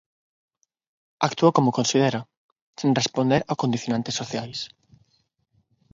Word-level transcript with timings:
Actúa 1.27 1.55
como 1.57 1.75
considera, 1.79 2.21
sen 2.79 2.97
responder 2.99 3.41
a 3.43 3.53
condicionantes 3.61 4.17
sociais. 4.21 4.59